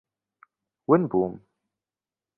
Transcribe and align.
ون 0.89 1.01
بووم. 1.09 1.33